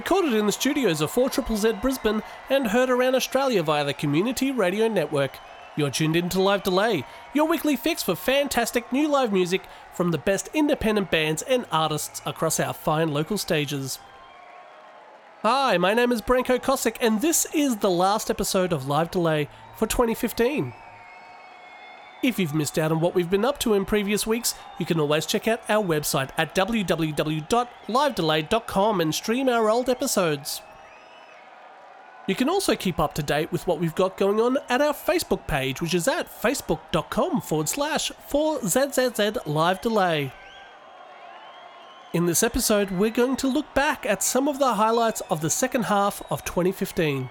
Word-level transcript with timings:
Recorded 0.00 0.32
in 0.32 0.46
the 0.46 0.52
studios 0.52 1.02
of 1.02 1.12
4ZZZ 1.12 1.82
Brisbane 1.82 2.22
and 2.48 2.68
heard 2.68 2.88
around 2.88 3.14
Australia 3.14 3.62
via 3.62 3.84
the 3.84 3.92
Community 3.92 4.50
Radio 4.50 4.88
Network. 4.88 5.32
You're 5.76 5.90
tuned 5.90 6.16
in 6.16 6.30
to 6.30 6.40
Live 6.40 6.62
Delay, 6.62 7.04
your 7.34 7.46
weekly 7.46 7.76
fix 7.76 8.02
for 8.02 8.14
fantastic 8.14 8.90
new 8.90 9.08
live 9.08 9.30
music 9.30 9.60
from 9.92 10.10
the 10.10 10.16
best 10.16 10.48
independent 10.54 11.10
bands 11.10 11.42
and 11.42 11.66
artists 11.70 12.22
across 12.24 12.58
our 12.58 12.72
fine 12.72 13.12
local 13.12 13.36
stages. 13.36 13.98
Hi, 15.42 15.76
my 15.76 15.92
name 15.92 16.12
is 16.12 16.22
Branko 16.22 16.58
Kosick, 16.58 16.96
and 17.02 17.20
this 17.20 17.46
is 17.52 17.76
the 17.76 17.90
last 17.90 18.30
episode 18.30 18.72
of 18.72 18.88
Live 18.88 19.10
Delay 19.10 19.50
for 19.76 19.86
2015. 19.86 20.72
If 22.22 22.38
you've 22.38 22.54
missed 22.54 22.78
out 22.78 22.92
on 22.92 23.00
what 23.00 23.14
we've 23.14 23.30
been 23.30 23.46
up 23.46 23.58
to 23.60 23.72
in 23.72 23.86
previous 23.86 24.26
weeks, 24.26 24.54
you 24.78 24.84
can 24.84 25.00
always 25.00 25.24
check 25.24 25.48
out 25.48 25.62
our 25.70 25.82
website 25.82 26.28
at 26.36 26.54
www.livedelay.com 26.54 29.00
and 29.00 29.14
stream 29.14 29.48
our 29.48 29.70
old 29.70 29.88
episodes. 29.88 30.60
You 32.26 32.34
can 32.34 32.50
also 32.50 32.76
keep 32.76 33.00
up 33.00 33.14
to 33.14 33.22
date 33.22 33.50
with 33.50 33.66
what 33.66 33.80
we've 33.80 33.94
got 33.94 34.18
going 34.18 34.38
on 34.38 34.58
at 34.68 34.82
our 34.82 34.92
Facebook 34.92 35.46
page, 35.46 35.80
which 35.80 35.94
is 35.94 36.06
at 36.06 36.28
facebook.com 36.28 37.40
forward 37.40 37.70
slash 37.70 38.12
4ZZZ 38.30 39.46
Live 39.46 39.80
Delay. 39.80 40.30
In 42.12 42.26
this 42.26 42.42
episode, 42.42 42.90
we're 42.90 43.10
going 43.10 43.36
to 43.36 43.48
look 43.48 43.72
back 43.72 44.04
at 44.04 44.22
some 44.22 44.46
of 44.46 44.58
the 44.58 44.74
highlights 44.74 45.22
of 45.30 45.40
the 45.40 45.48
second 45.48 45.84
half 45.84 46.22
of 46.30 46.44
2015. 46.44 47.30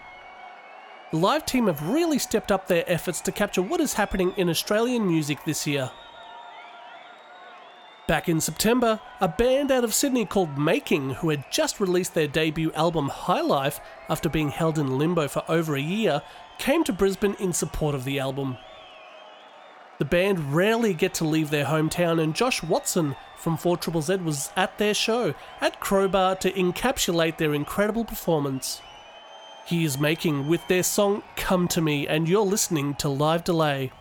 The 1.12 1.18
live 1.18 1.44
team 1.44 1.66
have 1.66 1.90
really 1.90 2.20
stepped 2.20 2.52
up 2.52 2.68
their 2.68 2.84
efforts 2.86 3.20
to 3.22 3.32
capture 3.32 3.64
what 3.64 3.82
is 3.82 3.94
happening 3.94 4.32
in 4.38 4.48
Australian 4.48 5.08
music 5.08 5.44
this 5.44 5.66
year. 5.66 5.90
Back 8.08 8.30
in 8.30 8.40
September, 8.40 9.00
a 9.20 9.28
band 9.28 9.72
out 9.72 9.84
of 9.84 9.94
Sydney 9.94 10.26
called 10.26 10.58
Making, 10.58 11.12
who 11.16 11.30
had 11.30 11.52
just 11.52 11.80
released 11.80 12.14
their 12.14 12.28
debut 12.28 12.72
album 12.74 13.10
High 13.10 13.42
Life 13.42 13.80
after 14.08 14.30
being 14.30 14.50
held 14.50 14.78
in 14.78 15.00
limbo 15.00 15.28
for 15.28 15.44
over 15.48 15.76
a 15.76 15.82
year, 15.82 16.22
came 16.60 16.84
to 16.84 16.94
Brisbane 16.94 17.36
in 17.40 17.54
support 17.54 17.96
of 17.96 18.04
the 18.04 18.20
album. 18.20 18.58
The 19.98 20.06
band 20.06 20.54
rarely 20.54 20.94
get 20.94 21.16
to 21.16 21.26
leave 21.26 21.50
their 21.50 21.66
hometown, 21.66 22.22
and 22.22 22.36
Josh 22.36 22.62
Watson 22.62 23.16
from 23.36 23.58
4ZZZ 23.58 24.24
was 24.24 24.52
at 24.56 24.78
their 24.78 24.94
show 24.94 25.34
at 25.60 25.80
Crowbar 25.80 26.36
to 26.38 26.52
encapsulate 26.52 27.38
their 27.38 27.56
incredible 27.56 28.06
performance 28.06 28.82
he 29.66 29.86
is 29.86 30.00
making 30.00 30.48
with 30.48 30.68
their 30.68 30.84
song 30.84 31.24
Come 31.36 31.68
to 31.70 31.82
Me, 31.82 32.08
and 32.08 32.28
you're 32.28 32.42
listening 32.42 32.96
to 32.96 33.10
Live 33.10 33.44
Delay. 33.44 33.92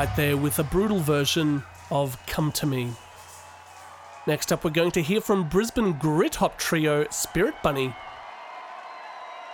Right 0.00 0.16
there 0.16 0.34
with 0.34 0.58
a 0.58 0.64
brutal 0.64 0.98
version 0.98 1.62
of 1.90 2.16
Come 2.26 2.52
to 2.52 2.64
Me. 2.64 2.90
Next 4.26 4.50
up, 4.50 4.64
we're 4.64 4.70
going 4.70 4.92
to 4.92 5.02
hear 5.02 5.20
from 5.20 5.46
Brisbane 5.46 5.92
grit 5.92 6.36
hop 6.36 6.56
trio 6.56 7.06
Spirit 7.10 7.54
Bunny. 7.62 7.94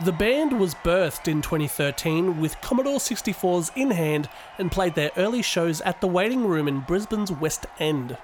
The 0.05 0.13
band 0.13 0.61
was 0.61 0.77
birthed 0.77 1.27
in 1.27 1.43
2013 1.43 2.39
with 2.41 2.61
Commodore 2.61 3.01
64s 3.01 3.73
in 3.75 3.91
hand 3.91 4.29
and 4.57 4.71
played 4.71 4.95
their 4.95 5.11
early 5.17 5.43
shows 5.43 5.81
at 5.81 6.01
the 6.01 6.07
Waiting 6.07 6.47
Room 6.47 6.69
in 6.69 6.79
Brisbane's 6.79 7.33
West 7.33 7.67
End. 7.81 8.17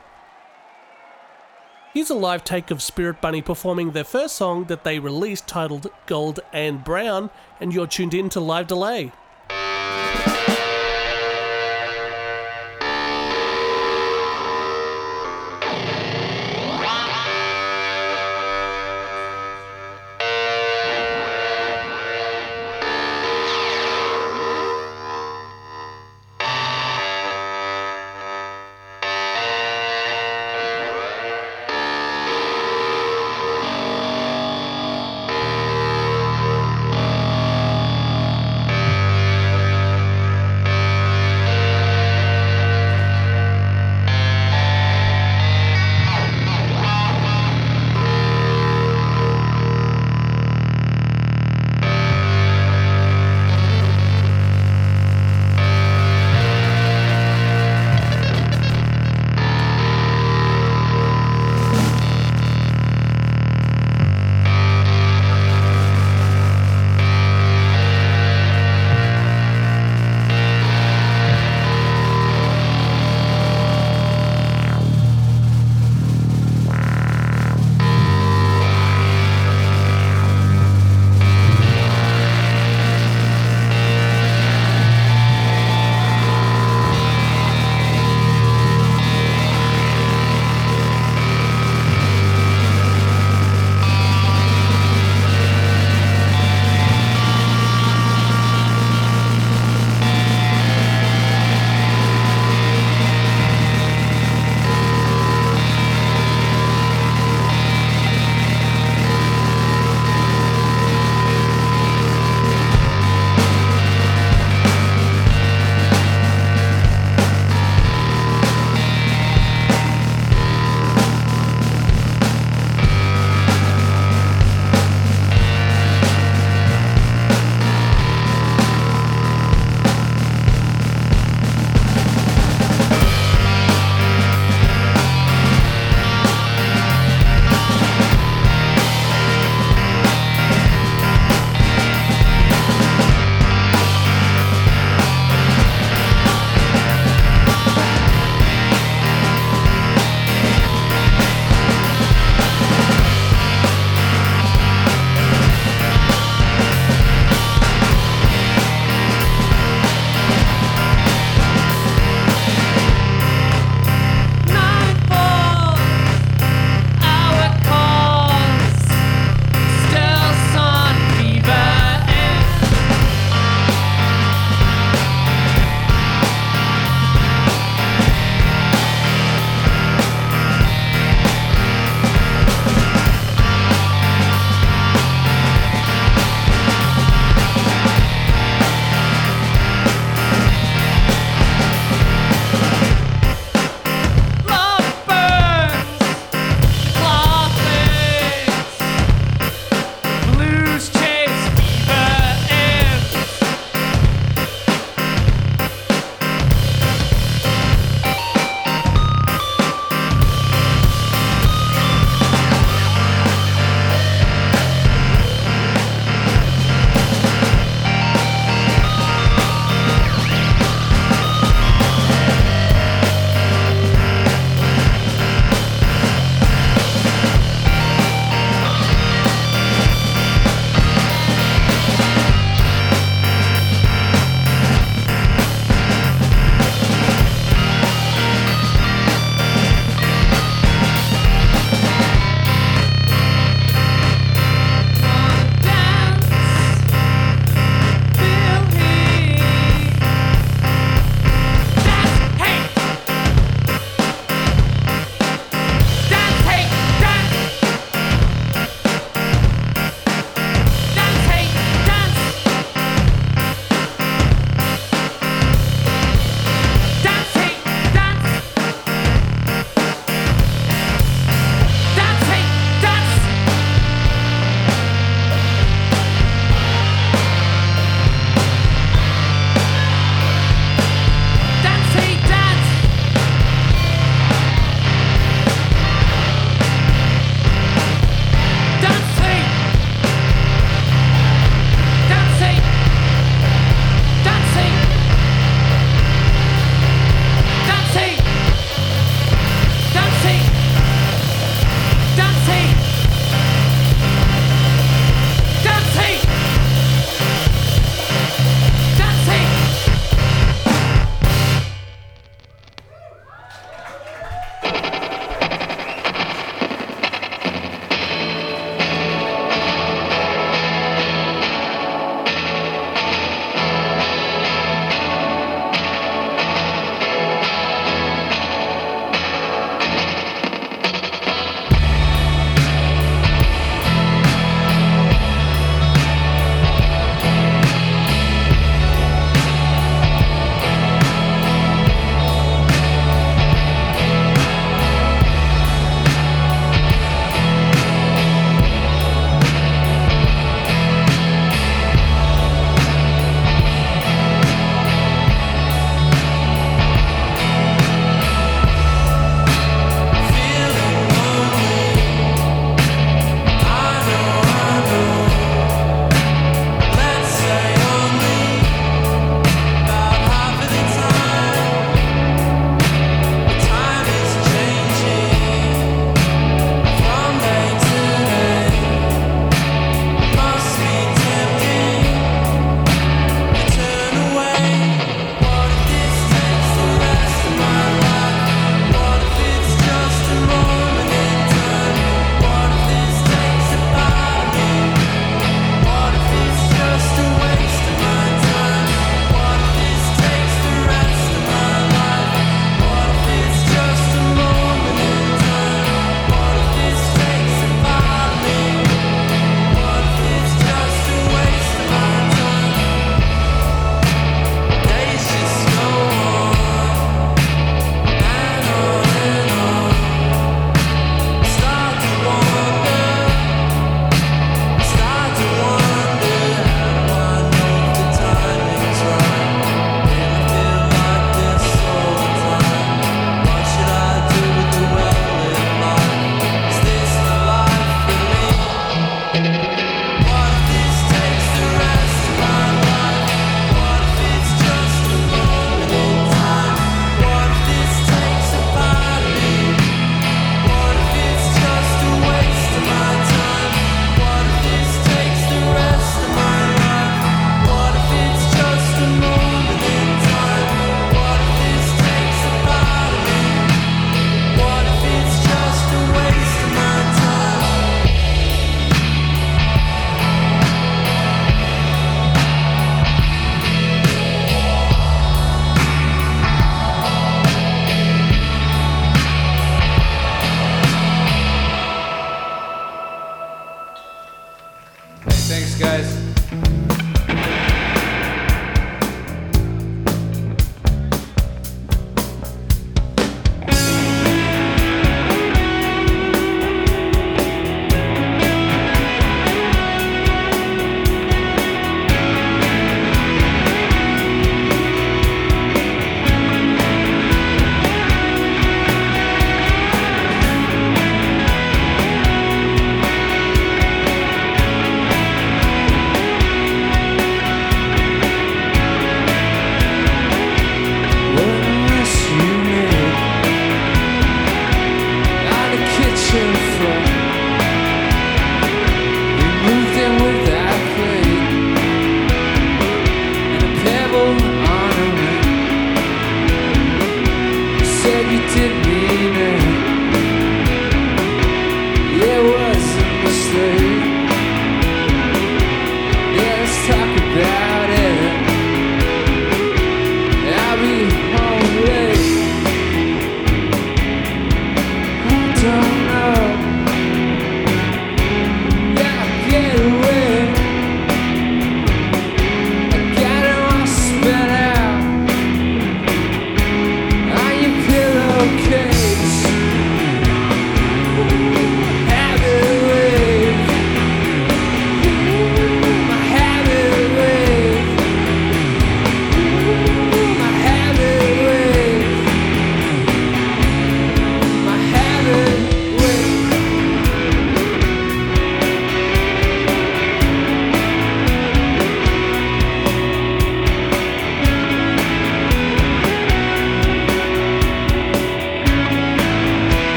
Here's 1.92 2.10
a 2.10 2.14
live 2.14 2.44
take 2.44 2.70
of 2.70 2.82
Spirit 2.82 3.20
Bunny 3.20 3.42
performing 3.42 3.90
their 3.90 4.04
first 4.04 4.36
song 4.36 4.66
that 4.66 4.84
they 4.84 5.00
released 5.00 5.48
titled 5.48 5.90
Gold 6.06 6.38
and 6.52 6.84
Brown, 6.84 7.30
and 7.58 7.74
you're 7.74 7.88
tuned 7.88 8.14
in 8.14 8.28
to 8.28 8.38
Live 8.38 8.68
Delay. 8.68 9.10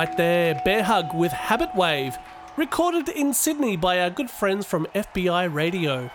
Right 0.00 0.16
there, 0.16 0.62
Bear 0.64 0.82
Hug 0.84 1.12
with 1.12 1.30
Habit 1.30 1.74
Wave, 1.74 2.16
recorded 2.56 3.10
in 3.10 3.34
Sydney 3.34 3.76
by 3.76 4.00
our 4.00 4.08
good 4.08 4.30
friends 4.30 4.64
from 4.64 4.86
FBI 4.94 5.52
Radio. 5.52 6.10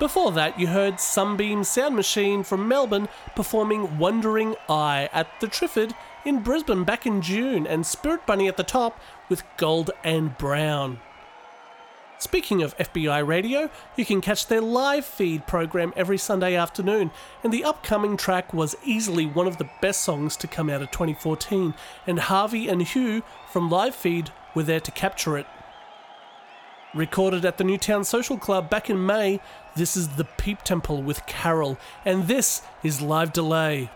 Before 0.00 0.32
that, 0.32 0.58
you 0.58 0.66
heard 0.66 0.98
Sunbeam 0.98 1.62
Sound 1.62 1.94
Machine 1.94 2.42
from 2.42 2.66
Melbourne 2.66 3.08
performing 3.36 3.98
Wandering 3.98 4.56
Eye 4.68 5.08
at 5.12 5.28
the 5.38 5.46
Triffid 5.46 5.94
in 6.24 6.42
Brisbane 6.42 6.82
back 6.82 7.06
in 7.06 7.22
June, 7.22 7.68
and 7.68 7.86
Spirit 7.86 8.26
Bunny 8.26 8.48
at 8.48 8.56
the 8.56 8.64
top 8.64 8.98
with 9.28 9.44
Gold 9.58 9.92
and 10.02 10.36
Brown. 10.36 10.98
Speaking 12.18 12.62
of 12.62 12.76
FBI 12.78 13.26
Radio, 13.26 13.68
you 13.94 14.06
can 14.06 14.22
catch 14.22 14.46
their 14.46 14.62
live 14.62 15.04
feed 15.04 15.46
program 15.46 15.92
every 15.94 16.16
Sunday 16.16 16.56
afternoon, 16.56 17.10
and 17.44 17.52
the 17.52 17.62
upcoming 17.62 18.16
track 18.16 18.54
was 18.54 18.74
easily 18.82 19.26
one 19.26 19.46
of 19.46 19.58
the 19.58 19.68
best 19.82 20.00
songs 20.00 20.34
to 20.38 20.46
come 20.46 20.70
out 20.70 20.80
of 20.80 20.90
2014, 20.90 21.74
and 22.06 22.18
Harvey 22.18 22.68
and 22.68 22.82
Hugh 22.82 23.22
from 23.50 23.68
Live 23.68 23.94
Feed 23.94 24.30
were 24.54 24.62
there 24.62 24.80
to 24.80 24.90
capture 24.90 25.36
it. 25.36 25.46
Recorded 26.94 27.44
at 27.44 27.58
the 27.58 27.64
Newtown 27.64 28.02
Social 28.02 28.38
Club 28.38 28.70
back 28.70 28.88
in 28.88 29.04
May, 29.04 29.38
this 29.74 29.94
is 29.94 30.08
The 30.08 30.24
Peep 30.24 30.62
Tempel 30.62 31.02
with 31.02 31.26
Carol, 31.26 31.76
and 32.06 32.28
this 32.28 32.62
is 32.82 33.02
Live 33.02 33.34
Delay. 33.34 33.90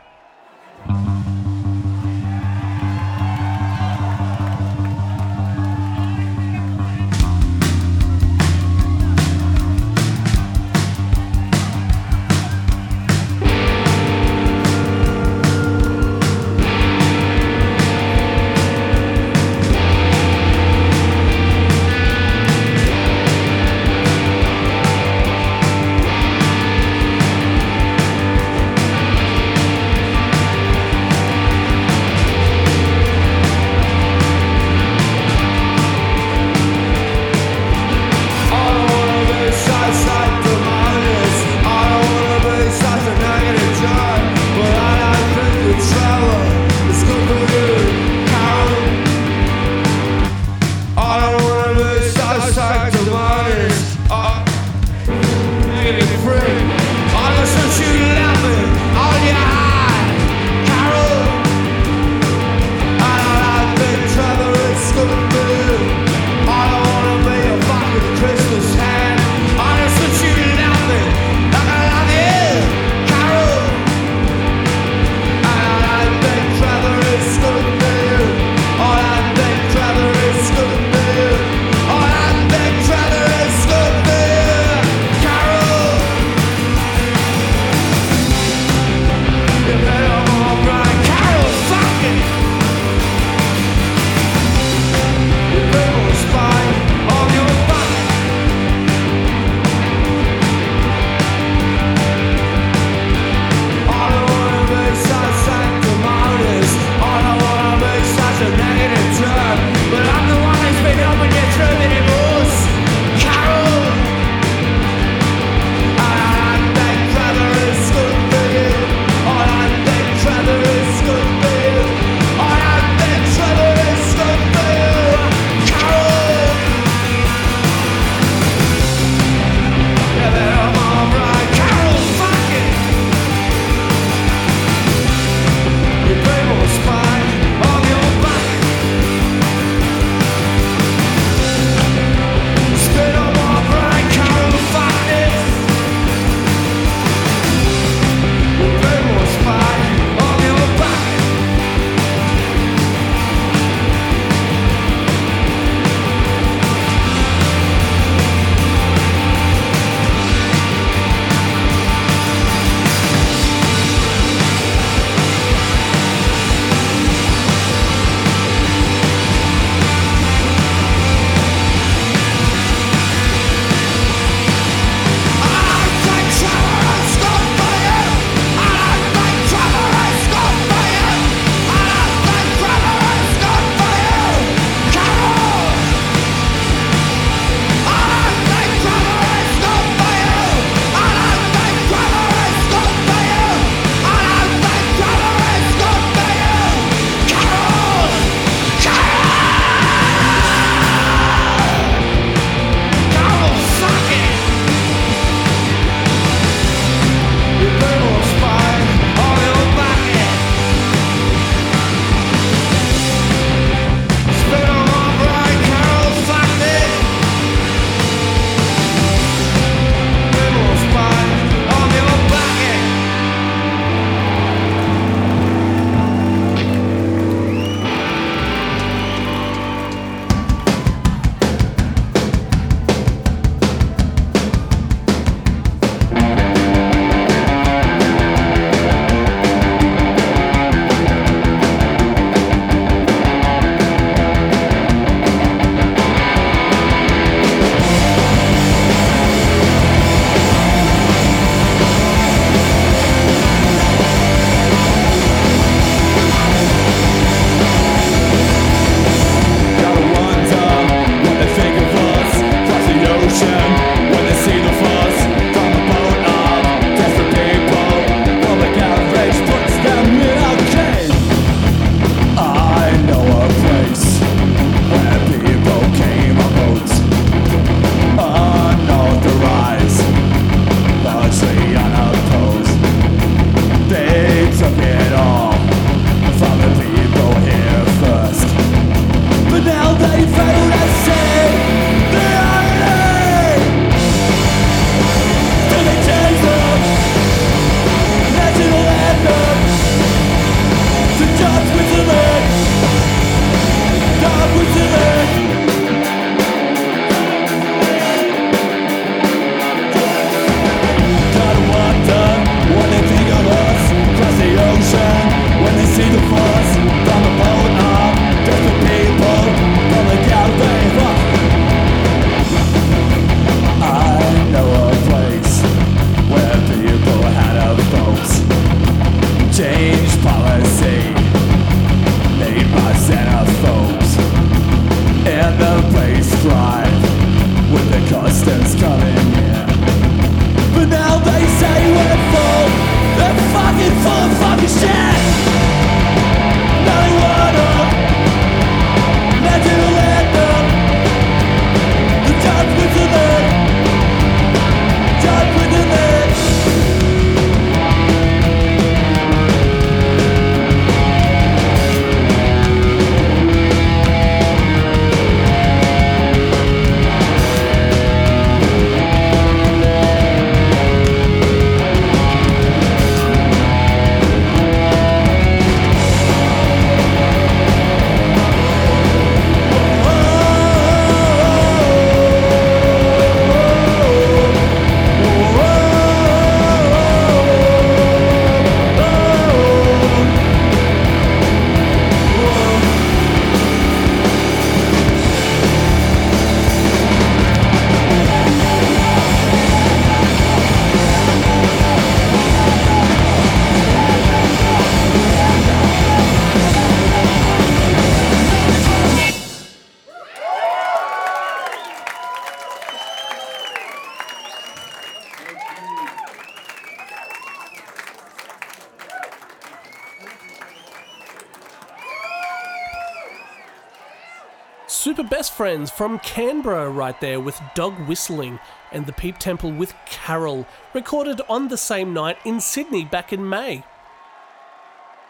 Friends 425.60 425.90
from 425.90 426.20
Canberra, 426.20 426.88
right 426.88 427.20
there, 427.20 427.38
with 427.38 427.60
Dog 427.74 427.92
Whistling, 428.08 428.58
and 428.92 429.04
The 429.04 429.12
Peep 429.12 429.36
Tempel 429.36 429.70
with 429.70 429.94
Carol, 430.06 430.66
recorded 430.94 431.42
on 431.50 431.68
the 431.68 431.76
same 431.76 432.14
night 432.14 432.38
in 432.46 432.62
Sydney 432.62 433.04
back 433.04 433.30
in 433.30 433.46
May. 433.46 433.84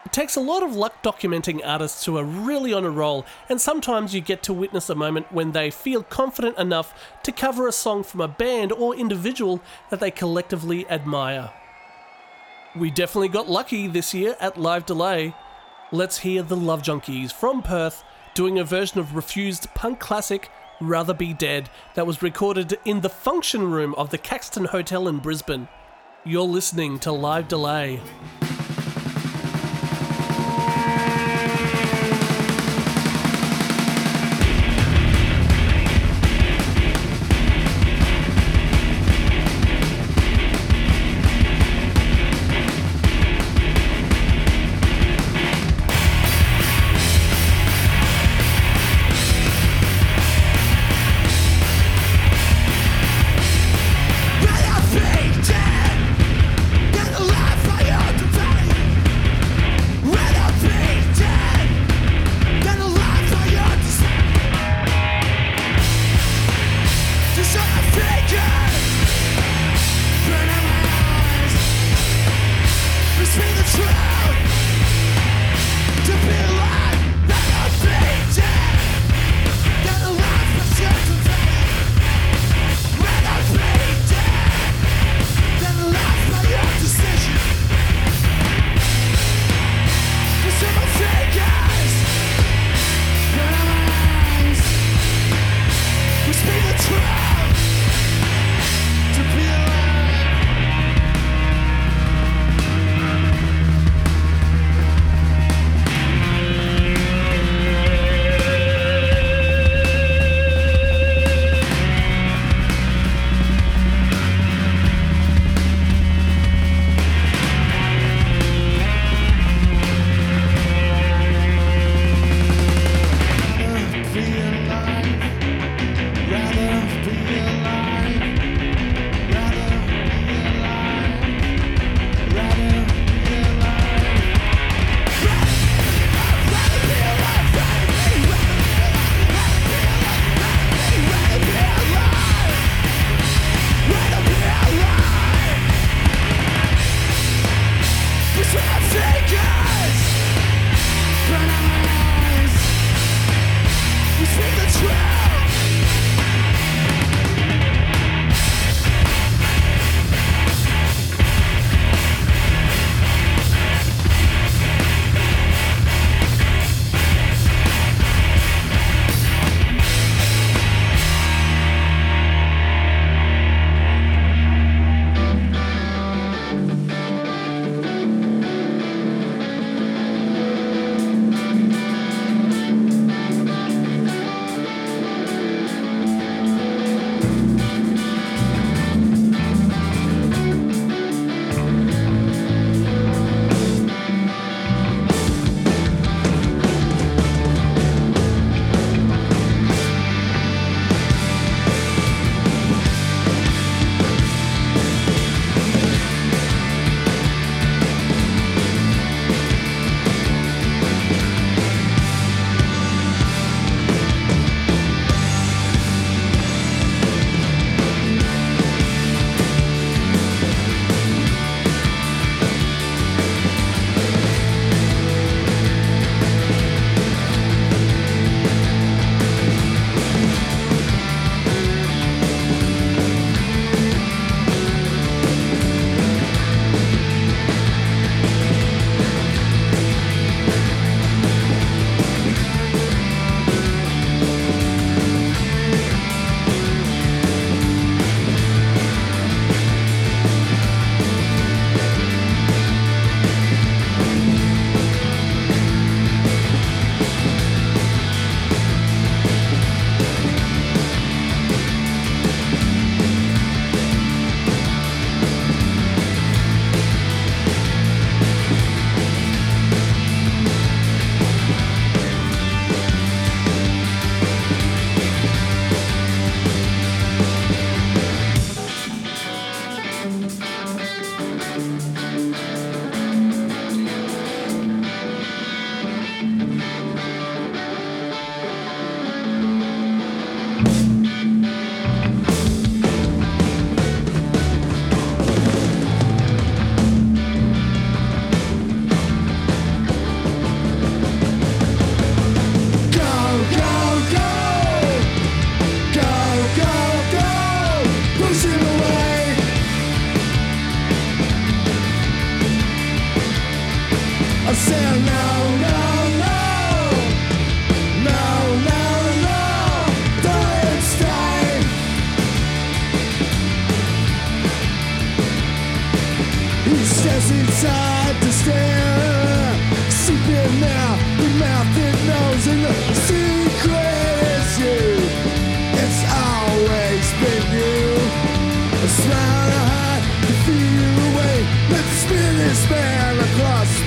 It 0.05 0.13
takes 0.13 0.37
a 0.37 0.39
lot 0.39 0.63
of 0.63 0.73
luck 0.73 1.03
documenting 1.03 1.59
artists 1.65 2.05
who 2.05 2.17
are 2.17 2.23
really 2.23 2.71
on 2.71 2.85
a 2.85 2.89
roll, 2.89 3.25
and 3.49 3.59
sometimes 3.59 4.15
you 4.15 4.21
get 4.21 4.41
to 4.43 4.53
witness 4.53 4.89
a 4.89 4.95
moment 4.95 5.33
when 5.33 5.51
they 5.51 5.69
feel 5.69 6.01
confident 6.01 6.57
enough 6.57 6.93
to 7.23 7.33
cover 7.33 7.67
a 7.67 7.73
song 7.73 8.01
from 8.01 8.21
a 8.21 8.29
band 8.29 8.71
or 8.71 8.95
individual 8.95 9.59
that 9.89 9.99
they 9.99 10.11
collectively 10.11 10.89
admire. 10.89 11.51
We 12.73 12.89
definitely 12.89 13.27
got 13.27 13.49
lucky 13.49 13.87
this 13.87 14.13
year 14.13 14.37
at 14.39 14.57
Live 14.57 14.85
Delay. 14.85 15.35
Let's 15.91 16.19
hear 16.19 16.41
the 16.41 16.55
Love 16.55 16.83
Junkies 16.83 17.33
from 17.33 17.61
Perth 17.61 18.05
doing 18.33 18.59
a 18.59 18.63
version 18.63 18.99
of 18.99 19.15
Refused 19.15 19.73
punk 19.73 19.99
classic 19.99 20.49
Rather 20.79 21.13
Be 21.13 21.33
Dead 21.33 21.69
that 21.93 22.07
was 22.07 22.21
recorded 22.21 22.77
in 22.85 23.01
the 23.01 23.09
function 23.09 23.69
room 23.69 23.93
of 23.95 24.09
the 24.09 24.17
Caxton 24.17 24.65
Hotel 24.65 25.07
in 25.07 25.19
Brisbane. 25.19 25.67
You're 26.23 26.43
listening 26.43 26.99
to 26.99 27.11
Live 27.11 27.47
Delay. 27.47 27.99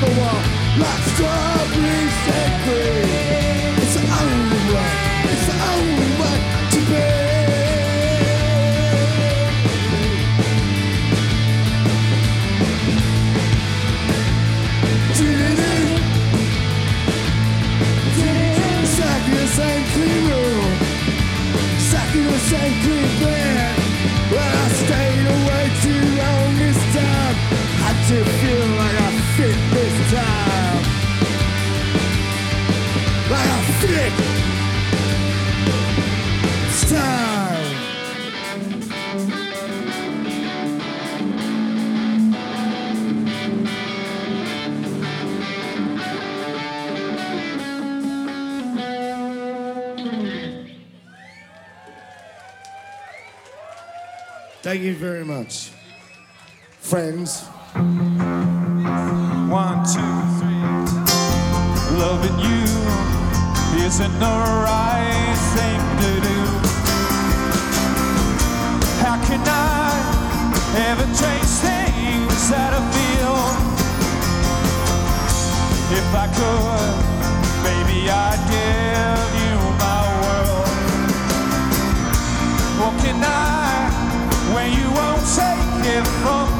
the 0.01 0.21
wall. 0.21 0.43
Let's 0.79 1.21
go! 1.21 1.54
Thank 54.75 54.87
you 54.87 54.97
very 54.97 55.25
much. 55.25 55.71
Friends. 56.81 57.47
One, 59.47 59.85
two, 59.87 60.15
three. 60.39 60.63
Loving 61.97 62.39
you 62.43 62.67
isn't 63.87 64.19
the 64.19 64.37
right 64.67 65.39
thing 65.55 65.81
to 66.03 66.11
do. 66.27 66.41
How 68.99 69.17
can 69.29 69.43
I 69.47 69.95
ever 70.91 71.07
change 71.23 71.51
things 71.63 72.51
that 72.51 72.75
I 72.75 72.83
feel? 72.97 73.39
If 75.99 76.09
I 76.25 76.27
could, 76.35 76.97
maybe 77.63 78.11
I'd 78.11 78.43
give 78.51 79.35
you 79.39 79.55
my 79.79 80.03
world. 80.19 80.67
What 82.81 82.95
can 83.05 83.23
I 83.23 83.44
take 85.25 85.87
it 85.87 86.07
from 86.21 86.54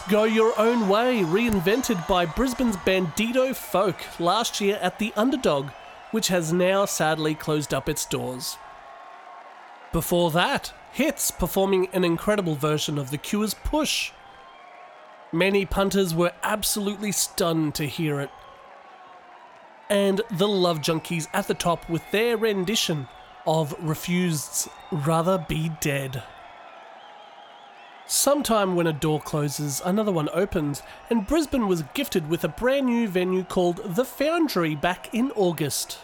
Go 0.00 0.24
Your 0.24 0.58
Own 0.58 0.88
Way, 0.88 1.22
reinvented 1.22 2.06
by 2.06 2.26
Brisbane's 2.26 2.76
Bandito 2.78 3.54
Folk 3.54 3.96
last 4.18 4.60
year 4.60 4.78
at 4.82 4.98
the 4.98 5.12
Underdog, 5.16 5.70
which 6.10 6.28
has 6.28 6.52
now 6.52 6.84
sadly 6.84 7.34
closed 7.34 7.74
up 7.74 7.88
its 7.88 8.06
doors. 8.06 8.56
Before 9.92 10.30
that, 10.30 10.72
Hits 10.94 11.32
performing 11.32 11.88
an 11.92 12.04
incredible 12.04 12.54
version 12.54 12.98
of 12.98 13.10
The 13.10 13.18
Cure's 13.18 13.52
Push. 13.52 14.12
Many 15.32 15.66
punters 15.66 16.14
were 16.14 16.30
absolutely 16.44 17.10
stunned 17.10 17.74
to 17.74 17.86
hear 17.88 18.20
it. 18.20 18.30
And 19.90 20.20
the 20.30 20.46
Love 20.46 20.80
Junkies 20.80 21.26
at 21.32 21.48
the 21.48 21.54
top 21.54 21.88
with 21.88 22.08
their 22.12 22.36
rendition 22.36 23.08
of 23.44 23.74
Refused's 23.80 24.68
Rather 24.92 25.44
Be 25.48 25.72
Dead. 25.80 26.22
Sometime 28.06 28.76
when 28.76 28.86
a 28.86 28.92
door 28.92 29.18
closes, 29.18 29.80
another 29.82 30.12
one 30.12 30.28
opens, 30.34 30.82
and 31.08 31.26
Brisbane 31.26 31.68
was 31.68 31.84
gifted 31.94 32.28
with 32.28 32.44
a 32.44 32.48
brand 32.48 32.86
new 32.86 33.08
venue 33.08 33.44
called 33.44 33.80
The 33.82 34.04
Foundry 34.04 34.74
back 34.74 35.12
in 35.14 35.30
August. 35.34 35.98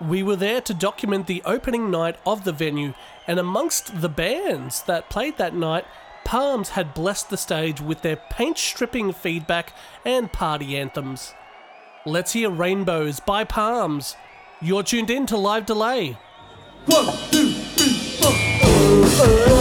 We 0.00 0.22
were 0.22 0.36
there 0.36 0.62
to 0.62 0.72
document 0.72 1.26
the 1.26 1.42
opening 1.44 1.90
night 1.90 2.16
of 2.24 2.44
the 2.44 2.52
venue, 2.52 2.94
and 3.26 3.38
amongst 3.38 4.00
the 4.00 4.08
bands 4.08 4.82
that 4.84 5.10
played 5.10 5.36
that 5.36 5.54
night, 5.54 5.84
Palms 6.24 6.70
had 6.70 6.94
blessed 6.94 7.28
the 7.28 7.36
stage 7.36 7.80
with 7.80 8.00
their 8.00 8.16
paint 8.16 8.56
stripping 8.56 9.12
feedback 9.12 9.74
and 10.06 10.32
party 10.32 10.78
anthems. 10.78 11.34
Let's 12.06 12.32
hear 12.32 12.50
Rainbows 12.50 13.20
by 13.20 13.44
Palms. 13.44 14.16
You're 14.62 14.82
tuned 14.82 15.10
in 15.10 15.26
to 15.26 15.36
Live 15.36 15.66
Delay. 15.66 16.16
complacent, 19.12 19.51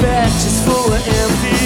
just 0.00 0.64
full 0.64 0.92
of 0.92 1.08
envy. 1.08 1.57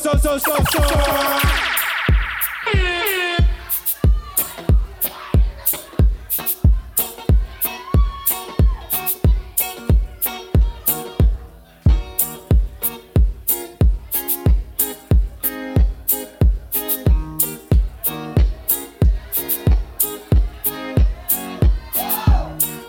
So, 0.00 0.16
so, 0.16 0.38
so, 0.38 0.56
so. 0.72 0.80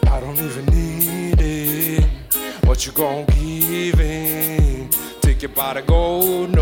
I 0.03 0.19
don't 0.21 0.39
even 0.39 0.65
need 0.67 1.41
it. 1.41 2.05
What 2.63 2.85
you 2.85 2.93
gon' 2.93 3.25
give 3.25 3.99
in? 3.99 4.89
Take 5.19 5.43
it 5.43 5.53
by 5.53 5.73
the 5.73 5.81
gold, 5.81 6.51
no 6.51 6.60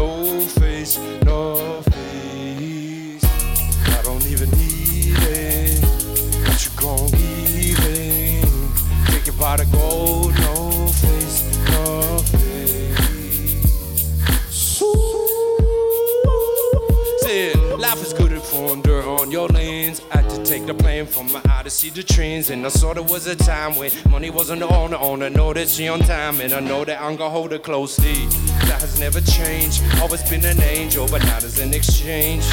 see 21.80 21.90
the 21.90 22.04
trends, 22.04 22.50
And 22.50 22.66
I 22.66 22.68
saw 22.68 22.94
there 22.94 23.02
was 23.02 23.26
a 23.28 23.38
time 23.38 23.74
when 23.78 23.90
money 24.10 24.30
wasn't 24.30 24.64
on 24.64 24.92
the 24.92 25.00
owner. 25.00 25.30
Know 25.30 25.54
that 25.54 25.70
she 25.70 25.88
on 25.88 26.02
time, 26.02 26.42
and 26.42 26.52
I 26.52 26.60
know 26.60 26.84
that 26.84 27.02
I'm 27.02 27.16
gonna 27.16 27.30
hold 27.30 27.54
her 27.54 27.58
closely. 27.58 28.26
That 28.68 28.82
has 28.82 29.00
never 29.00 29.22
changed. 29.22 29.82
Always 30.02 30.22
been 30.30 30.44
an 30.44 30.60
angel, 30.60 31.08
but 31.08 31.24
not 31.24 31.42
as 31.46 31.58
an 31.60 31.74
exchange. 31.74 32.44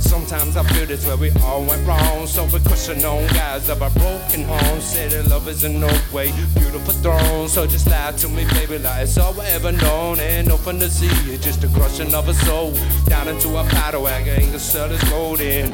Sometimes 0.00 0.56
I 0.56 0.64
feel 0.64 0.84
that's 0.84 1.06
where 1.06 1.16
we 1.16 1.30
all 1.44 1.62
went 1.64 1.86
wrong. 1.86 2.26
So 2.26 2.42
we 2.46 2.58
question 2.58 3.04
on 3.04 3.28
guys 3.28 3.68
of 3.68 3.82
our 3.82 3.90
broken 3.90 4.42
homes. 4.42 4.82
Say 4.82 5.06
that 5.10 5.28
love 5.28 5.46
is 5.46 5.62
in 5.62 5.78
no 5.78 5.92
way 6.12 6.32
beautiful 6.54 6.94
throne. 7.04 7.48
So 7.48 7.68
just 7.68 7.86
lie 7.86 8.10
to 8.18 8.28
me, 8.28 8.46
baby, 8.46 8.78
like 8.78 9.04
it's 9.04 9.16
all 9.16 9.32
we 9.34 9.42
ever 9.58 9.70
known. 9.70 10.18
And 10.18 10.48
no 10.48 10.56
fun 10.56 10.80
to 10.80 10.90
see, 10.90 11.14
it's 11.32 11.44
just 11.44 11.62
a 11.62 11.68
crushing 11.68 12.12
of 12.14 12.28
a 12.28 12.34
soul. 12.34 12.74
Down 13.04 13.28
into 13.28 13.58
a 13.58 13.64
powder 13.78 14.00
wagon, 14.00 14.42
anger 14.42 14.58
cell 14.58 14.90
is 14.90 15.02
golden. 15.04 15.72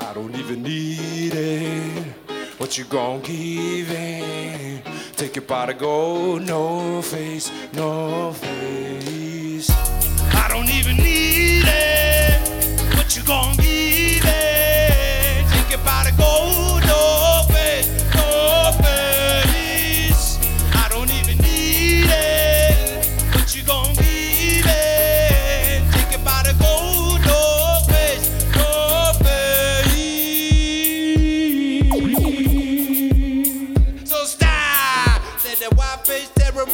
I 0.00 0.12
don't 0.14 0.34
even 0.34 0.64
need 0.64 1.34
it. 1.34 2.03
What 2.64 2.78
you 2.78 2.84
gon' 2.84 3.20
give 3.20 3.90
in? 3.90 4.80
Take 5.16 5.36
your 5.36 5.44
by 5.44 5.66
the 5.66 5.74
gold, 5.74 6.46
no 6.46 7.02
face, 7.02 7.52
no 7.74 8.32
face. 8.32 9.68
I 9.70 10.46
don't 10.48 10.70
even 10.70 10.96
need 10.96 11.64
it. 11.66 12.96
What 12.96 13.14
you 13.14 13.22
gon' 13.24 13.54
give 13.56 14.24
it? 14.24 15.46
Take 15.52 15.78
it 15.78 15.84
by 15.84 16.08
the 16.08 16.16
gold, 16.16 16.63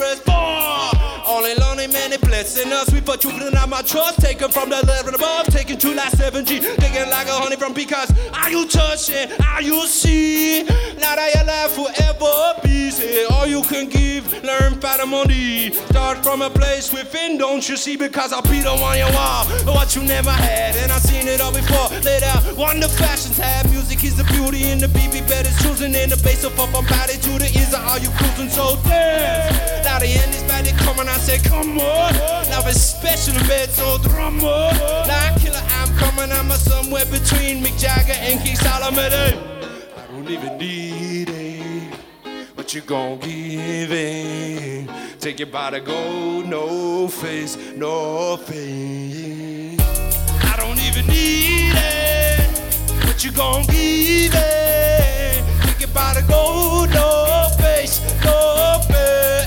face 0.01 1.00
is 2.41 2.55
blessing 2.55 2.73
us. 2.73 2.93
We 2.93 3.01
put 3.01 3.25
in 3.25 3.57
our 3.57 3.67
my 3.67 3.83
trust, 3.83 4.21
taken 4.21 4.51
from 4.51 4.71
the 4.71 4.85
level 4.87 5.15
above, 5.15 5.47
taken 5.47 5.79
to 5.79 5.95
like 5.95 6.13
7G, 6.13 6.77
digging 6.79 7.11
like 7.11 7.29
a 7.29 7.33
honey 7.33 7.57
from 7.57 7.73
because 7.73 8.11
are 8.33 8.51
you 8.51 8.67
touching? 8.67 9.31
Are 9.43 9.63
you 9.63 9.87
see? 9.87 10.63
Now 10.63 11.17
that 11.17 11.35
your 11.35 11.45
life 11.45 11.73
forever 11.73 12.61
be 12.63 12.91
say 12.91 13.25
all 13.25 13.47
you 13.47 13.63
can 13.63 13.89
give, 13.89 14.43
learn 14.43 14.81
money. 15.11 15.73
Start 15.73 16.19
from 16.23 16.43
a 16.43 16.51
place 16.51 16.93
within, 16.93 17.39
don't 17.39 17.67
you 17.69 17.77
see? 17.77 17.97
Because 17.97 18.33
I'll 18.33 18.43
be 18.43 18.61
the 18.61 18.75
one 18.77 18.99
you 18.99 19.05
want, 19.05 19.49
what 19.67 19.95
you 19.97 20.03
never 20.03 20.31
had, 20.31 20.77
and 20.77 20.93
I've 20.93 21.03
seen 21.03 21.27
it 21.27 21.41
all 21.41 21.53
before. 21.53 21.89
Laid 22.01 22.23
out, 22.23 22.57
wonder 22.57 22.89
fashions 22.89 23.39
have 23.39 23.71
music 23.71 24.05
is 24.05 24.17
the 24.17 24.25
beauty 24.25 24.71
in 24.71 24.79
the 24.79 24.87
BB 24.87 25.27
bed 25.29 25.47
is 25.47 25.57
choosing 25.63 25.95
in 25.95 26.11
the 26.11 26.21
base 26.23 26.45
of 26.45 26.59
up 26.59 26.73
body 26.73 27.15
to 27.15 27.33
the 27.39 27.51
ears 27.59 27.75
all 27.75 27.99
you 27.99 28.11
cruising 28.11 28.49
so 28.49 28.77
dance. 28.85 29.85
Now 29.85 29.99
the 29.99 30.07
end 30.07 30.35
is 30.35 30.43
bad, 30.45 30.65
they 30.65 30.73
coming, 30.73 31.09
I 31.09 31.17
say 31.19 31.39
come 31.39 31.79
on. 31.79 32.30
Now 32.51 32.67
it's 32.67 32.81
special 32.81 33.35
bed, 33.49 33.71
so 33.71 33.99
drum 33.99 34.41
on. 34.45 34.75
Now 35.09 35.37
killer, 35.39 35.63
I'm 35.79 35.89
coming, 35.97 36.31
I'm 36.33 36.51
a 36.51 36.55
somewhere 36.55 37.05
between 37.07 37.63
Mick 37.63 37.79
Jagger 37.79 38.15
and 38.19 38.41
King 38.41 38.57
Solomon. 38.57 39.13
I 39.13 40.07
don't 40.11 40.29
even 40.31 40.59
need 40.59 41.29
it. 41.31 41.95
but 42.57 42.75
you 42.75 42.81
gon' 42.83 43.19
give 43.19 43.93
in? 43.93 44.89
Take 45.19 45.41
it 45.41 45.51
by 45.53 45.71
the 45.71 45.81
gold, 45.81 46.47
no 46.47 47.09
face, 47.09 47.57
no 47.77 48.37
face. 48.37 49.79
I 49.81 50.55
don't 50.57 50.79
even 50.79 51.07
need 51.07 51.75
it. 51.77 53.07
but 53.07 53.23
you 53.25 53.33
gon' 53.33 53.63
give 53.65 54.33
it? 54.35 55.45
Take 55.67 55.83
it 55.83 55.95
by 55.95 56.15
the 56.15 56.23
gold, 56.29 56.91
no 56.91 57.49
face, 57.59 58.01
no 58.25 58.81
face. 58.89 59.40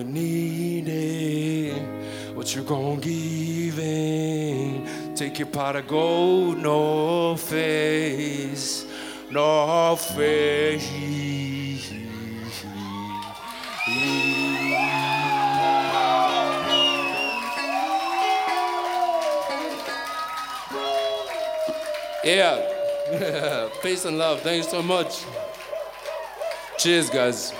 I 0.00 0.02
don't 0.02 0.16
even 0.16 0.84
need 0.84 0.88
it. 0.88 2.34
What 2.34 2.54
you 2.56 2.62
gon' 2.62 3.00
give 3.00 3.78
it? 3.78 5.14
Take 5.14 5.38
your 5.38 5.48
pot 5.48 5.76
of 5.76 5.86
gold, 5.88 6.56
no 6.56 7.36
face, 7.36 8.86
no 9.30 9.96
face. 9.96 10.90
Yeah. 22.24 23.68
Peace 23.82 24.06
and 24.06 24.16
love. 24.16 24.40
Thank 24.40 24.64
you 24.64 24.70
so 24.70 24.82
much. 24.82 25.24
Cheers, 26.78 27.10
guys. 27.10 27.52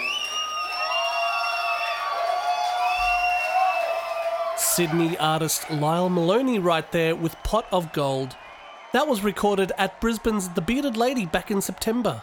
Sydney 4.81 5.15
artist 5.19 5.61
Lyall 5.65 6.11
Moloney 6.11 6.59
right 6.59 6.91
there 6.91 7.15
with 7.15 7.37
Pot 7.43 7.67
of 7.71 7.93
Gold. 7.93 8.35
That 8.95 9.07
was 9.07 9.23
recorded 9.23 9.73
at 9.77 10.01
Brisbane's 10.01 10.49
The 10.49 10.63
Bearded 10.63 10.97
Lady 10.97 11.27
back 11.27 11.51
in 11.51 11.61
September. 11.61 12.23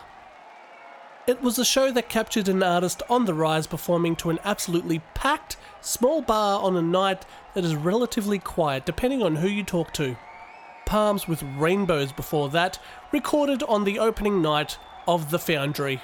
It 1.27 1.39
was 1.43 1.59
a 1.59 1.63
show 1.63 1.91
that 1.91 2.09
captured 2.09 2.47
an 2.49 2.63
artist 2.63 3.03
on 3.11 3.25
the 3.25 3.35
rise 3.35 3.67
performing 3.67 4.15
to 4.15 4.31
an 4.31 4.39
absolutely 4.43 5.03
packed 5.13 5.55
small 5.81 6.23
bar 6.23 6.59
on 6.59 6.75
a 6.75 6.81
night 6.81 7.27
that 7.53 7.63
is 7.63 7.75
relatively 7.75 8.39
quiet 8.39 8.87
depending 8.87 9.21
on 9.21 9.35
who 9.35 9.47
you 9.47 9.63
talk 9.63 9.93
to. 9.93 10.17
Palms 10.87 11.27
with 11.27 11.43
Rainbows 11.43 12.11
before 12.11 12.49
that, 12.49 12.79
recorded 13.11 13.61
on 13.61 13.83
the 13.83 13.99
opening 13.99 14.41
night 14.41 14.79
of 15.07 15.29
The 15.29 15.37
Foundry. 15.37 16.01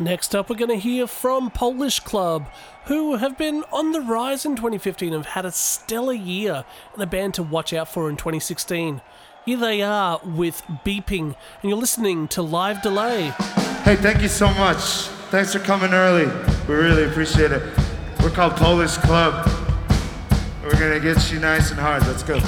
Next 0.00 0.34
up, 0.34 0.50
we're 0.50 0.56
going 0.56 0.70
to 0.70 0.76
hear 0.76 1.06
from 1.06 1.52
Polish 1.52 2.00
Club, 2.00 2.48
who 2.86 3.14
have 3.14 3.38
been 3.38 3.62
on 3.72 3.92
the 3.92 4.00
rise 4.00 4.44
in 4.44 4.56
2015 4.56 5.14
and 5.14 5.24
have 5.24 5.34
had 5.34 5.44
a 5.44 5.52
stellar 5.52 6.12
year 6.12 6.64
and 6.94 7.02
a 7.02 7.06
band 7.06 7.34
to 7.34 7.44
watch 7.44 7.72
out 7.72 7.88
for 7.88 8.10
in 8.10 8.16
2016. 8.16 9.00
Here 9.46 9.56
they 9.56 9.82
are 9.82 10.20
with 10.24 10.64
Beeping, 10.84 11.36
and 11.62 11.70
you're 11.70 11.78
listening 11.78 12.26
to 12.28 12.42
Live 12.42 12.82
Delay. 12.82 13.32
Hey, 13.84 13.94
thank 13.94 14.20
you 14.20 14.26
so 14.26 14.52
much. 14.54 14.80
Thanks 15.30 15.52
for 15.52 15.60
coming 15.60 15.92
early. 15.92 16.26
We 16.66 16.74
really 16.74 17.04
appreciate 17.04 17.52
it. 17.52 17.62
We're 18.20 18.30
called 18.30 18.56
Polish 18.56 18.96
Club. 18.96 19.48
We're 20.64 20.72
gonna 20.72 20.98
get 20.98 21.30
you 21.30 21.38
nice 21.38 21.70
and 21.70 21.78
hard. 21.78 22.04
Let's 22.04 22.24
go. 22.24 22.40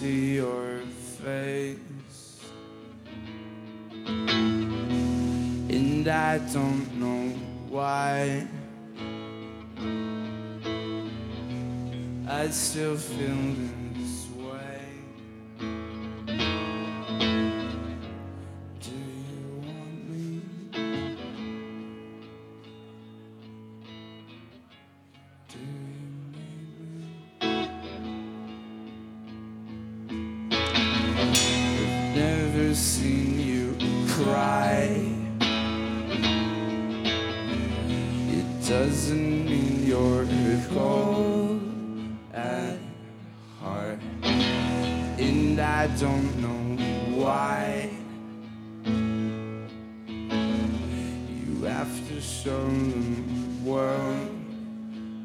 See 0.00 0.36
your 0.36 0.80
face, 1.20 2.40
and 5.68 6.08
I 6.08 6.38
don't 6.38 6.88
know 6.98 7.34
why. 7.68 8.48
I 12.26 12.48
still 12.48 12.96
feel 12.96 13.36
doesn't 38.70 39.46
mean 39.46 39.84
you're 39.84 40.24
cold 40.72 41.60
at 42.32 42.78
heart, 43.60 43.98
and 44.22 45.60
I 45.60 45.88
don't 45.98 46.36
know 46.40 46.76
why. 47.16 47.90
You 51.44 51.64
have 51.64 52.08
to 52.10 52.20
show 52.20 52.68
the 52.68 53.68
world 53.68 54.30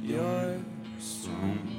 you're 0.01 0.57
strong. 0.97 1.74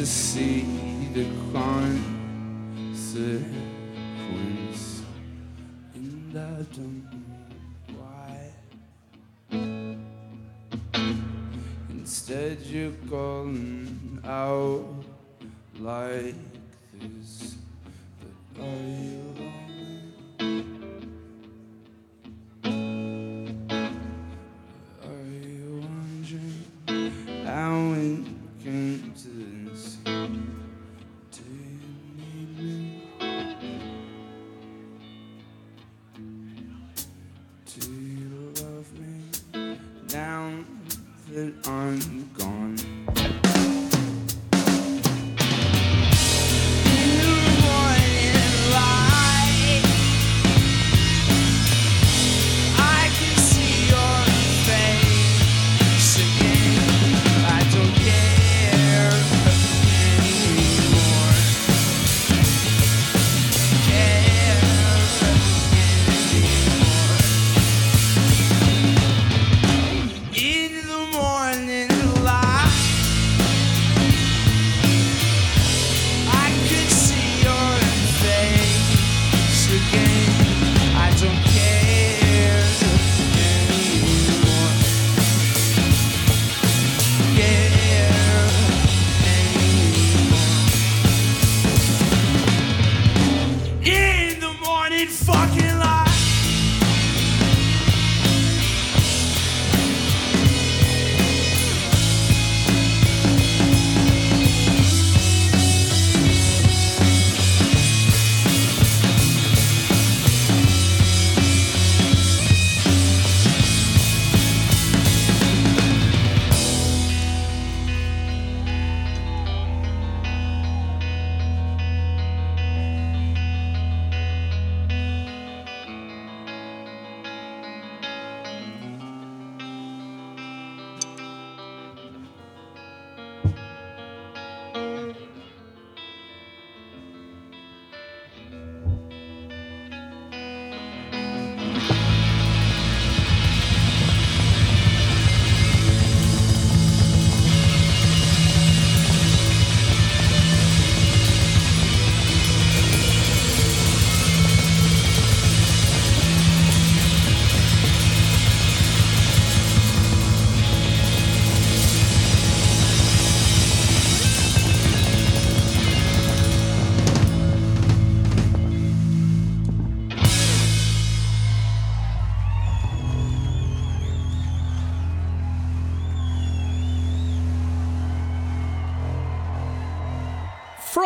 To 0.00 0.06
see 0.06 0.64
the 1.12 1.26
consequence, 1.52 1.92
and 5.94 6.32
I 6.38 6.64
don't 6.74 7.04
know 7.04 7.98
why. 7.98 8.34
Instead, 11.90 12.60
you're 12.62 12.96
calling 13.10 14.22
out 14.24 15.04
like 15.78 16.34
this. 16.98 17.56
But 18.54 18.62
are 18.62 18.82
you 19.04 19.34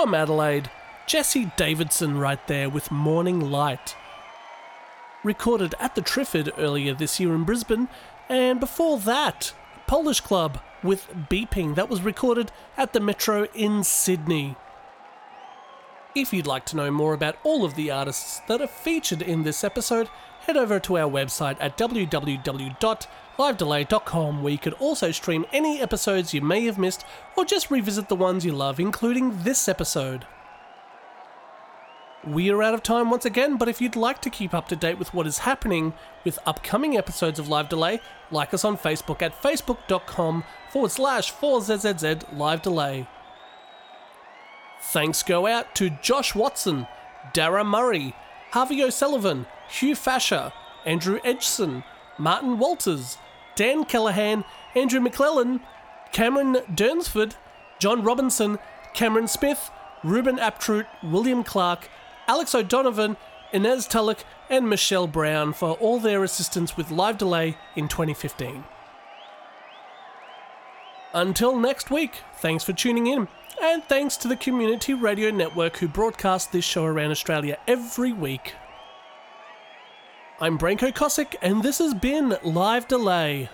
From 0.05 0.15
Adelaide, 0.15 0.71
Jesse 1.07 1.51
Davidson 1.57 2.19
right 2.19 2.47
there 2.47 2.69
with 2.69 2.91
Morning 2.91 3.41
Light. 3.41 3.97
Recorded 5.23 5.75
at 5.81 5.95
the 5.95 6.03
Triffid 6.03 6.51
earlier 6.59 6.93
this 6.93 7.19
year 7.19 7.35
in 7.35 7.45
Brisbane, 7.45 7.89
and 8.29 8.61
before 8.61 8.99
that, 8.99 9.55
Polish 9.87 10.21
Club 10.21 10.61
with 10.83 11.09
Beeping. 11.31 11.75
That 11.75 11.89
was 11.89 12.03
recorded 12.03 12.53
at 12.77 12.93
the 12.93 13.01
Metro 13.01 13.47
in 13.55 13.83
Sydney. 13.83 14.57
If 16.15 16.35
you'd 16.35 16.47
like 16.47 16.67
to 16.67 16.77
know 16.77 16.91
more 16.91 17.15
about 17.15 17.39
all 17.43 17.65
of 17.65 17.75
the 17.75 17.91
artists 17.91 18.43
that 18.47 18.61
are 18.61 18.67
featured 18.67 19.23
in 19.23 19.43
this 19.43 19.65
episode, 19.65 20.11
head 20.47 20.57
over 20.57 20.81
to 20.81 20.99
our 20.99 21.11
website 21.11 21.57
at 21.61 21.79
www.livedelay.com 21.79 24.43
where 24.43 24.53
you 24.53 24.59
can 24.59 24.73
also 24.75 25.11
stream 25.11 25.47
any 25.53 25.81
episodes 25.81 26.35
you 26.35 26.41
may 26.41 26.65
have 26.67 26.79
missed 26.79 27.05
or 27.37 27.45
just 27.45 27.71
revisit 27.71 28.09
the 28.09 28.17
ones 28.17 28.45
you 28.45 28.53
love, 28.53 28.79
including 28.79 29.43
this 29.43 29.69
episode. 29.69 30.27
We 32.27 32.51
are 32.51 32.63
out 32.63 32.75
of 32.75 32.83
time 32.83 33.11
once 33.11 33.27
again, 33.27 33.59
but 33.59 33.69
if 33.69 33.83
you'd 33.83 33.97
like 33.97 34.23
to 34.23 34.31
keep 34.31 34.55
up 34.55 34.69
to 34.69 34.77
date 34.77 34.99
with 34.99 35.13
what 35.13 35.27
is 35.27 35.39
happening 35.39 35.93
with 36.25 36.39
upcoming 36.47 36.97
episodes 36.97 37.39
of 37.39 37.49
Live 37.49 37.69
Delay, 37.69 38.01
like 38.31 38.55
us 38.55 38.65
on 38.65 38.79
Facebook 38.79 39.21
at 39.21 39.43
facebook.com 39.43 40.45
forward 40.71 40.91
slash 40.91 41.33
4ZZZ 41.33 42.39
Live 42.39 42.63
Delay. 42.63 43.07
Thanks 44.81 45.23
go 45.23 45.47
out 45.47 45.75
to 45.77 45.91
Josh 45.91 46.35
Watson, 46.35 46.87
Dara 47.33 47.65
Murray, 47.65 48.15
Harvey 48.53 48.83
O'Sullivan, 48.83 49.47
Hugh 49.69 49.95
Fasher, 49.95 50.53
Andrew 50.85 51.19
Edgson, 51.25 51.85
Martin 52.19 52.59
Walters, 52.59 53.19
Dan 53.57 53.85
Callahan, 53.85 54.45
Andrew 54.75 55.01
McClellan, 55.01 55.61
Cameron 56.13 56.57
Durnsford, 56.75 57.35
John 57.79 58.03
Robinson, 58.03 58.59
Cameron 58.93 59.29
Smith, 59.29 59.71
Ruben 60.03 60.37
Aptroot, 60.37 60.87
William 61.03 61.43
Clark, 61.43 61.89
Alex 62.29 62.55
O'Donovan, 62.55 63.17
Inez 63.53 63.87
Tulloch, 63.87 64.25
and 64.51 64.69
Michelle 64.69 65.07
Brown 65.07 65.53
for 65.53 65.73
all 65.73 65.99
their 65.99 66.23
assistance 66.23 66.77
with 66.77 66.91
Live 66.91 67.19
Delay 67.19 67.57
in 67.75 67.89
2015. 67.89 68.65
Until 71.13 71.57
next 71.57 71.91
week, 71.91 72.23
thanks 72.39 72.65
for 72.65 72.73
tuning 72.73 73.07
in, 73.07 73.29
and 73.63 73.85
thanks 73.85 74.17
to 74.17 74.29
the 74.29 74.37
Community 74.37 74.95
Radio 74.95 75.31
Network 75.31 75.77
who 75.77 75.87
broadcast 75.87 76.51
this 76.51 76.65
show 76.65 76.85
around 76.85 77.13
Australia 77.13 77.57
every 77.69 78.13
week. 78.13 78.55
I'm 80.45 80.59
Branko 80.59 80.93
Kosick, 80.93 81.37
and 81.41 81.63
this 81.63 81.79
has 81.79 81.95
been 81.95 82.37
Live 82.43 82.87
Delay. 82.87 83.49